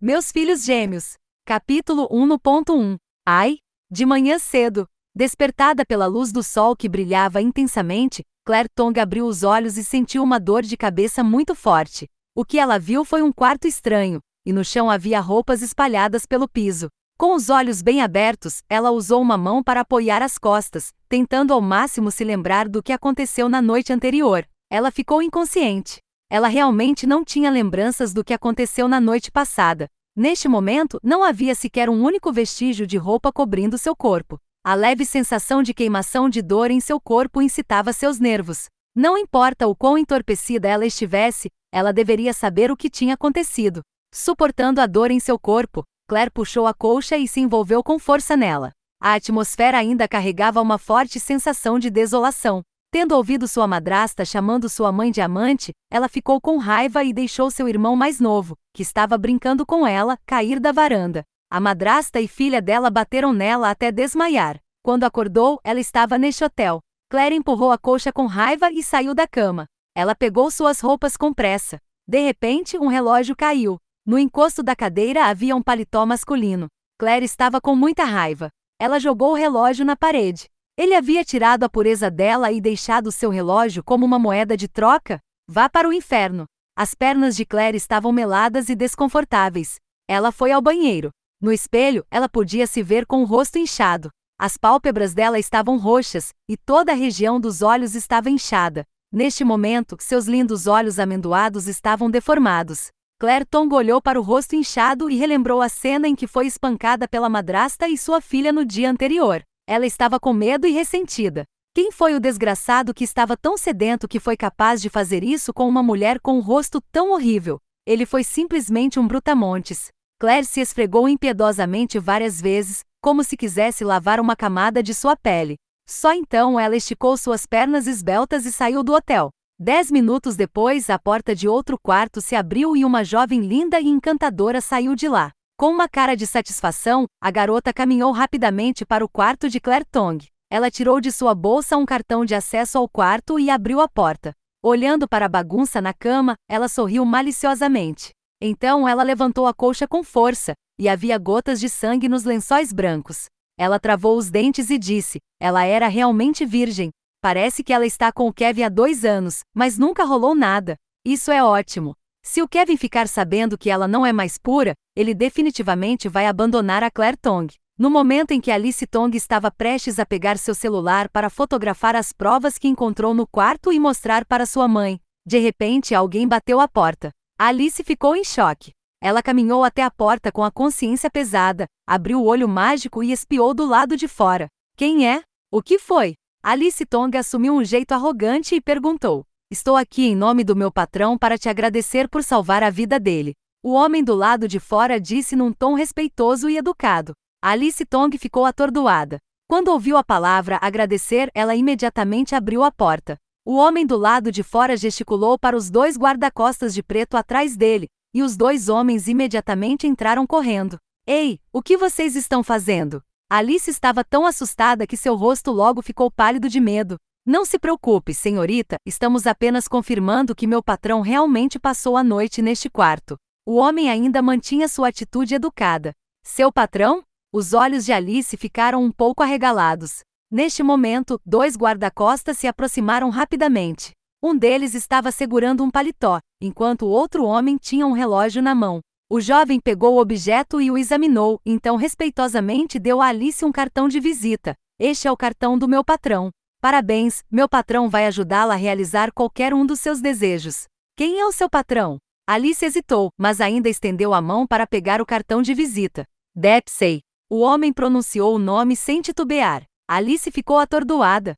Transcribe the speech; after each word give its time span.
Meus 0.00 0.30
filhos 0.30 0.64
gêmeos. 0.64 1.14
Capítulo 1.44 2.08
1.1 2.08 2.98
Ai, 3.26 3.58
de 3.90 4.06
manhã 4.06 4.38
cedo, 4.38 4.86
despertada 5.12 5.84
pela 5.84 6.06
luz 6.06 6.30
do 6.30 6.40
sol 6.40 6.76
que 6.76 6.88
brilhava 6.88 7.42
intensamente, 7.42 8.22
Claire 8.46 8.68
Tong 8.76 8.96
abriu 9.00 9.26
os 9.26 9.42
olhos 9.42 9.76
e 9.76 9.82
sentiu 9.82 10.22
uma 10.22 10.38
dor 10.38 10.62
de 10.62 10.76
cabeça 10.76 11.24
muito 11.24 11.52
forte. 11.52 12.06
O 12.32 12.44
que 12.44 12.60
ela 12.60 12.78
viu 12.78 13.04
foi 13.04 13.22
um 13.22 13.32
quarto 13.32 13.66
estranho, 13.66 14.20
e 14.46 14.52
no 14.52 14.64
chão 14.64 14.88
havia 14.88 15.18
roupas 15.18 15.62
espalhadas 15.62 16.24
pelo 16.24 16.48
piso. 16.48 16.86
Com 17.18 17.34
os 17.34 17.50
olhos 17.50 17.82
bem 17.82 18.00
abertos, 18.00 18.62
ela 18.68 18.92
usou 18.92 19.20
uma 19.20 19.36
mão 19.36 19.64
para 19.64 19.80
apoiar 19.80 20.22
as 20.22 20.38
costas, 20.38 20.92
tentando 21.08 21.52
ao 21.52 21.60
máximo 21.60 22.12
se 22.12 22.22
lembrar 22.22 22.68
do 22.68 22.84
que 22.84 22.92
aconteceu 22.92 23.48
na 23.48 23.60
noite 23.60 23.92
anterior. 23.92 24.46
Ela 24.70 24.92
ficou 24.92 25.20
inconsciente. 25.20 25.98
Ela 26.30 26.48
realmente 26.48 27.06
não 27.06 27.24
tinha 27.24 27.50
lembranças 27.50 28.12
do 28.12 28.22
que 28.22 28.34
aconteceu 28.34 28.86
na 28.86 29.00
noite 29.00 29.30
passada. 29.30 29.88
Neste 30.14 30.46
momento, 30.46 30.98
não 31.02 31.24
havia 31.24 31.54
sequer 31.54 31.88
um 31.88 32.02
único 32.02 32.30
vestígio 32.30 32.86
de 32.86 32.98
roupa 32.98 33.32
cobrindo 33.32 33.78
seu 33.78 33.96
corpo. 33.96 34.38
A 34.62 34.74
leve 34.74 35.06
sensação 35.06 35.62
de 35.62 35.72
queimação 35.72 36.28
de 36.28 36.42
dor 36.42 36.70
em 36.70 36.80
seu 36.80 37.00
corpo 37.00 37.40
incitava 37.40 37.94
seus 37.94 38.18
nervos. 38.18 38.66
Não 38.94 39.16
importa 39.16 39.66
o 39.66 39.74
quão 39.74 39.96
entorpecida 39.96 40.68
ela 40.68 40.84
estivesse, 40.84 41.48
ela 41.72 41.92
deveria 41.92 42.34
saber 42.34 42.70
o 42.70 42.76
que 42.76 42.90
tinha 42.90 43.14
acontecido. 43.14 43.80
Suportando 44.12 44.80
a 44.80 44.86
dor 44.86 45.10
em 45.10 45.20
seu 45.20 45.38
corpo, 45.38 45.84
Claire 46.06 46.30
puxou 46.30 46.66
a 46.66 46.74
colcha 46.74 47.16
e 47.16 47.26
se 47.26 47.40
envolveu 47.40 47.82
com 47.82 47.98
força 47.98 48.36
nela. 48.36 48.72
A 49.00 49.14
atmosfera 49.14 49.78
ainda 49.78 50.08
carregava 50.08 50.60
uma 50.60 50.76
forte 50.76 51.18
sensação 51.20 51.78
de 51.78 51.88
desolação. 51.88 52.62
Tendo 52.90 53.14
ouvido 53.14 53.46
sua 53.46 53.66
madrasta 53.66 54.24
chamando 54.24 54.66
sua 54.66 54.90
mãe 54.90 55.10
de 55.10 55.20
amante, 55.20 55.72
ela 55.90 56.08
ficou 56.08 56.40
com 56.40 56.56
raiva 56.56 57.04
e 57.04 57.12
deixou 57.12 57.50
seu 57.50 57.68
irmão 57.68 57.94
mais 57.94 58.18
novo, 58.18 58.56
que 58.72 58.82
estava 58.82 59.18
brincando 59.18 59.66
com 59.66 59.86
ela, 59.86 60.18
cair 60.24 60.58
da 60.58 60.72
varanda. 60.72 61.22
A 61.50 61.60
madrasta 61.60 62.18
e 62.18 62.26
filha 62.26 62.62
dela 62.62 62.88
bateram 62.88 63.32
nela 63.32 63.68
até 63.68 63.92
desmaiar. 63.92 64.58
Quando 64.82 65.04
acordou, 65.04 65.60
ela 65.62 65.78
estava 65.78 66.16
neste 66.16 66.42
hotel. 66.42 66.80
Claire 67.10 67.36
empurrou 67.36 67.72
a 67.72 67.78
colcha 67.78 68.10
com 68.10 68.24
raiva 68.24 68.72
e 68.72 68.82
saiu 68.82 69.14
da 69.14 69.26
cama. 69.26 69.66
Ela 69.94 70.14
pegou 70.14 70.50
suas 70.50 70.80
roupas 70.80 71.14
com 71.14 71.32
pressa. 71.32 71.78
De 72.06 72.20
repente, 72.20 72.78
um 72.78 72.86
relógio 72.86 73.36
caiu. 73.36 73.76
No 74.06 74.18
encosto 74.18 74.62
da 74.62 74.74
cadeira 74.74 75.26
havia 75.26 75.54
um 75.54 75.62
paletó 75.62 76.06
masculino. 76.06 76.68
Claire 76.98 77.24
estava 77.24 77.60
com 77.60 77.76
muita 77.76 78.04
raiva. 78.04 78.48
Ela 78.80 78.98
jogou 78.98 79.32
o 79.32 79.36
relógio 79.36 79.84
na 79.84 79.94
parede. 79.94 80.46
Ele 80.78 80.94
havia 80.94 81.24
tirado 81.24 81.64
a 81.64 81.68
pureza 81.68 82.08
dela 82.08 82.52
e 82.52 82.60
deixado 82.60 83.10
seu 83.10 83.30
relógio 83.30 83.82
como 83.82 84.06
uma 84.06 84.16
moeda 84.16 84.56
de 84.56 84.68
troca? 84.68 85.18
Vá 85.48 85.68
para 85.68 85.88
o 85.88 85.92
inferno. 85.92 86.44
As 86.76 86.94
pernas 86.94 87.34
de 87.34 87.44
Claire 87.44 87.76
estavam 87.76 88.12
meladas 88.12 88.68
e 88.68 88.76
desconfortáveis. 88.76 89.74
Ela 90.08 90.30
foi 90.30 90.52
ao 90.52 90.62
banheiro. 90.62 91.10
No 91.42 91.50
espelho, 91.50 92.06
ela 92.08 92.28
podia 92.28 92.64
se 92.64 92.80
ver 92.80 93.06
com 93.06 93.22
o 93.22 93.24
rosto 93.24 93.58
inchado. 93.58 94.08
As 94.38 94.56
pálpebras 94.56 95.12
dela 95.14 95.36
estavam 95.36 95.76
roxas, 95.78 96.32
e 96.48 96.56
toda 96.56 96.92
a 96.92 96.94
região 96.94 97.40
dos 97.40 97.60
olhos 97.60 97.96
estava 97.96 98.30
inchada. 98.30 98.84
Neste 99.12 99.42
momento, 99.42 99.96
seus 99.98 100.26
lindos 100.26 100.68
olhos 100.68 101.00
amendoados 101.00 101.66
estavam 101.66 102.08
deformados. 102.08 102.86
Claire 103.18 103.44
Tong 103.44 103.74
olhou 103.74 104.00
para 104.00 104.20
o 104.20 104.22
rosto 104.22 104.54
inchado 104.54 105.10
e 105.10 105.16
relembrou 105.16 105.60
a 105.60 105.68
cena 105.68 106.06
em 106.06 106.14
que 106.14 106.28
foi 106.28 106.46
espancada 106.46 107.08
pela 107.08 107.28
madrasta 107.28 107.88
e 107.88 107.98
sua 107.98 108.20
filha 108.20 108.52
no 108.52 108.64
dia 108.64 108.88
anterior. 108.88 109.42
Ela 109.70 109.84
estava 109.84 110.18
com 110.18 110.32
medo 110.32 110.66
e 110.66 110.72
ressentida. 110.72 111.44
Quem 111.74 111.92
foi 111.92 112.14
o 112.14 112.20
desgraçado 112.20 112.94
que 112.94 113.04
estava 113.04 113.36
tão 113.36 113.54
sedento 113.58 114.08
que 114.08 114.18
foi 114.18 114.34
capaz 114.34 114.80
de 114.80 114.88
fazer 114.88 115.22
isso 115.22 115.52
com 115.52 115.68
uma 115.68 115.82
mulher 115.82 116.18
com 116.20 116.38
um 116.38 116.40
rosto 116.40 116.80
tão 116.90 117.10
horrível? 117.10 117.58
Ele 117.86 118.06
foi 118.06 118.24
simplesmente 118.24 118.98
um 118.98 119.06
brutamontes. 119.06 119.88
Claire 120.18 120.46
se 120.46 120.62
esfregou 120.62 121.06
impiedosamente 121.06 121.98
várias 121.98 122.40
vezes, 122.40 122.82
como 123.02 123.22
se 123.22 123.36
quisesse 123.36 123.84
lavar 123.84 124.20
uma 124.20 124.34
camada 124.34 124.82
de 124.82 124.94
sua 124.94 125.14
pele. 125.14 125.56
Só 125.86 126.14
então 126.14 126.58
ela 126.58 126.74
esticou 126.74 127.14
suas 127.18 127.44
pernas 127.44 127.86
esbeltas 127.86 128.46
e 128.46 128.52
saiu 128.52 128.82
do 128.82 128.94
hotel. 128.94 129.28
Dez 129.60 129.90
minutos 129.90 130.34
depois, 130.34 130.88
a 130.88 130.98
porta 130.98 131.34
de 131.34 131.46
outro 131.46 131.78
quarto 131.78 132.22
se 132.22 132.34
abriu 132.34 132.74
e 132.74 132.86
uma 132.86 133.04
jovem 133.04 133.42
linda 133.42 133.78
e 133.78 133.88
encantadora 133.88 134.62
saiu 134.62 134.94
de 134.94 135.08
lá. 135.08 135.30
Com 135.58 135.70
uma 135.70 135.88
cara 135.88 136.16
de 136.16 136.24
satisfação, 136.24 137.06
a 137.20 137.32
garota 137.32 137.72
caminhou 137.72 138.12
rapidamente 138.12 138.86
para 138.86 139.04
o 139.04 139.08
quarto 139.08 139.48
de 139.48 139.58
Claire 139.58 139.84
Tong. 139.84 140.24
Ela 140.48 140.70
tirou 140.70 141.00
de 141.00 141.10
sua 141.10 141.34
bolsa 141.34 141.76
um 141.76 141.84
cartão 141.84 142.24
de 142.24 142.32
acesso 142.32 142.78
ao 142.78 142.88
quarto 142.88 143.40
e 143.40 143.50
abriu 143.50 143.80
a 143.80 143.88
porta. 143.88 144.32
Olhando 144.62 145.08
para 145.08 145.26
a 145.26 145.28
bagunça 145.28 145.82
na 145.82 145.92
cama, 145.92 146.36
ela 146.48 146.68
sorriu 146.68 147.04
maliciosamente. 147.04 148.10
Então 148.40 148.88
ela 148.88 149.02
levantou 149.02 149.48
a 149.48 149.52
colcha 149.52 149.88
com 149.88 150.04
força, 150.04 150.52
e 150.78 150.88
havia 150.88 151.18
gotas 151.18 151.58
de 151.58 151.68
sangue 151.68 152.08
nos 152.08 152.22
lençóis 152.22 152.72
brancos. 152.72 153.24
Ela 153.58 153.80
travou 153.80 154.16
os 154.16 154.30
dentes 154.30 154.70
e 154.70 154.78
disse: 154.78 155.18
Ela 155.40 155.64
era 155.64 155.88
realmente 155.88 156.46
virgem. 156.46 156.90
Parece 157.20 157.64
que 157.64 157.72
ela 157.72 157.84
está 157.84 158.12
com 158.12 158.28
o 158.28 158.32
Kevin 158.32 158.62
há 158.62 158.68
dois 158.68 159.04
anos, 159.04 159.40
mas 159.52 159.76
nunca 159.76 160.04
rolou 160.04 160.36
nada. 160.36 160.76
Isso 161.04 161.32
é 161.32 161.42
ótimo. 161.42 161.96
Se 162.30 162.42
o 162.42 162.46
Kevin 162.46 162.76
ficar 162.76 163.08
sabendo 163.08 163.56
que 163.56 163.70
ela 163.70 163.88
não 163.88 164.04
é 164.04 164.12
mais 164.12 164.36
pura, 164.36 164.74
ele 164.94 165.14
definitivamente 165.14 166.10
vai 166.10 166.26
abandonar 166.26 166.84
a 166.84 166.90
Claire 166.90 167.16
Tong. 167.16 167.50
No 167.78 167.88
momento 167.88 168.32
em 168.32 168.40
que 168.40 168.50
Alice 168.50 168.86
Tong 168.86 169.16
estava 169.16 169.50
prestes 169.50 169.98
a 169.98 170.04
pegar 170.04 170.36
seu 170.36 170.54
celular 170.54 171.08
para 171.08 171.30
fotografar 171.30 171.96
as 171.96 172.12
provas 172.12 172.58
que 172.58 172.68
encontrou 172.68 173.14
no 173.14 173.26
quarto 173.26 173.72
e 173.72 173.80
mostrar 173.80 174.26
para 174.26 174.44
sua 174.44 174.68
mãe, 174.68 175.00
de 175.26 175.38
repente 175.38 175.94
alguém 175.94 176.28
bateu 176.28 176.60
à 176.60 176.68
porta. 176.68 177.10
Alice 177.38 177.82
ficou 177.82 178.14
em 178.14 178.22
choque. 178.22 178.72
Ela 179.02 179.22
caminhou 179.22 179.64
até 179.64 179.82
a 179.82 179.90
porta 179.90 180.30
com 180.30 180.44
a 180.44 180.50
consciência 180.50 181.10
pesada, 181.10 181.64
abriu 181.86 182.20
o 182.20 182.26
olho 182.26 182.46
mágico 182.46 183.02
e 183.02 183.10
espiou 183.10 183.54
do 183.54 183.64
lado 183.64 183.96
de 183.96 184.06
fora. 184.06 184.48
Quem 184.76 185.08
é? 185.08 185.22
O 185.50 185.62
que 185.62 185.78
foi? 185.78 186.14
Alice 186.42 186.84
Tonga 186.84 187.20
assumiu 187.20 187.54
um 187.54 187.64
jeito 187.64 187.92
arrogante 187.92 188.54
e 188.54 188.60
perguntou: 188.60 189.24
Estou 189.50 189.76
aqui 189.76 190.04
em 190.04 190.14
nome 190.14 190.44
do 190.44 190.54
meu 190.54 190.70
patrão 190.70 191.16
para 191.16 191.38
te 191.38 191.48
agradecer 191.48 192.06
por 192.06 192.22
salvar 192.22 192.62
a 192.62 192.68
vida 192.68 193.00
dele. 193.00 193.32
O 193.62 193.72
homem 193.72 194.04
do 194.04 194.14
lado 194.14 194.46
de 194.46 194.60
fora 194.60 195.00
disse 195.00 195.34
num 195.34 195.54
tom 195.54 195.72
respeitoso 195.72 196.50
e 196.50 196.58
educado. 196.58 197.14
Alice 197.40 197.82
Tong 197.86 198.14
ficou 198.18 198.44
atordoada. 198.44 199.18
Quando 199.48 199.68
ouviu 199.68 199.96
a 199.96 200.04
palavra 200.04 200.58
agradecer, 200.60 201.30
ela 201.34 201.56
imediatamente 201.56 202.34
abriu 202.34 202.62
a 202.62 202.70
porta. 202.70 203.16
O 203.42 203.56
homem 203.56 203.86
do 203.86 203.96
lado 203.96 204.30
de 204.30 204.42
fora 204.42 204.76
gesticulou 204.76 205.38
para 205.38 205.56
os 205.56 205.70
dois 205.70 205.96
guarda-costas 205.96 206.74
de 206.74 206.82
preto 206.82 207.16
atrás 207.16 207.56
dele, 207.56 207.88
e 208.12 208.22
os 208.22 208.36
dois 208.36 208.68
homens 208.68 209.08
imediatamente 209.08 209.86
entraram 209.86 210.26
correndo. 210.26 210.76
Ei, 211.06 211.40
o 211.50 211.62
que 211.62 211.78
vocês 211.78 212.16
estão 212.16 212.44
fazendo? 212.44 213.02
Alice 213.30 213.70
estava 213.70 214.04
tão 214.04 214.26
assustada 214.26 214.86
que 214.86 214.96
seu 214.96 215.16
rosto 215.16 215.50
logo 215.50 215.80
ficou 215.80 216.10
pálido 216.10 216.50
de 216.50 216.60
medo. 216.60 216.98
Não 217.30 217.44
se 217.44 217.58
preocupe, 217.58 218.14
senhorita, 218.14 218.78
estamos 218.86 219.26
apenas 219.26 219.68
confirmando 219.68 220.34
que 220.34 220.46
meu 220.46 220.62
patrão 220.62 221.02
realmente 221.02 221.58
passou 221.58 221.94
a 221.94 222.02
noite 222.02 222.40
neste 222.40 222.70
quarto. 222.70 223.18
O 223.46 223.56
homem 223.56 223.90
ainda 223.90 224.22
mantinha 224.22 224.66
sua 224.66 224.88
atitude 224.88 225.34
educada. 225.34 225.92
Seu 226.24 226.50
patrão? 226.50 227.02
Os 227.30 227.52
olhos 227.52 227.84
de 227.84 227.92
Alice 227.92 228.34
ficaram 228.38 228.82
um 228.82 228.90
pouco 228.90 229.22
arregalados. 229.22 230.00
Neste 230.30 230.62
momento, 230.62 231.20
dois 231.22 231.54
guarda-costas 231.54 232.38
se 232.38 232.46
aproximaram 232.46 233.10
rapidamente. 233.10 233.90
Um 234.22 234.34
deles 234.34 234.72
estava 234.72 235.12
segurando 235.12 235.62
um 235.62 235.70
paletó, 235.70 236.20
enquanto 236.40 236.86
o 236.86 236.90
outro 236.90 237.26
homem 237.26 237.58
tinha 237.58 237.86
um 237.86 237.92
relógio 237.92 238.40
na 238.40 238.54
mão. 238.54 238.80
O 239.06 239.20
jovem 239.20 239.60
pegou 239.60 239.96
o 239.96 240.00
objeto 240.00 240.62
e 240.62 240.70
o 240.70 240.78
examinou, 240.78 241.38
então 241.44 241.76
respeitosamente 241.76 242.78
deu 242.78 243.02
a 243.02 243.08
Alice 243.08 243.44
um 243.44 243.52
cartão 243.52 243.86
de 243.86 244.00
visita. 244.00 244.54
Este 244.78 245.06
é 245.06 245.12
o 245.12 245.16
cartão 245.16 245.58
do 245.58 245.68
meu 245.68 245.84
patrão. 245.84 246.30
Parabéns, 246.60 247.24
meu 247.30 247.48
patrão 247.48 247.88
vai 247.88 248.06
ajudá-la 248.06 248.54
a 248.54 248.56
realizar 248.56 249.12
qualquer 249.12 249.54
um 249.54 249.64
dos 249.64 249.78
seus 249.78 250.00
desejos. 250.00 250.66
Quem 250.96 251.20
é 251.20 251.24
o 251.24 251.30
seu 251.30 251.48
patrão? 251.48 251.98
Alice 252.26 252.64
hesitou, 252.64 253.10
mas 253.16 253.40
ainda 253.40 253.68
estendeu 253.68 254.12
a 254.12 254.20
mão 254.20 254.44
para 254.44 254.66
pegar 254.66 255.00
o 255.00 255.06
cartão 255.06 255.40
de 255.40 255.54
visita. 255.54 256.04
Depsey. 256.34 257.00
O 257.30 257.38
homem 257.40 257.72
pronunciou 257.72 258.34
o 258.34 258.38
nome 258.40 258.74
sem 258.74 259.00
titubear. 259.00 259.62
Alice 259.86 260.30
ficou 260.32 260.58
atordoada. 260.58 261.34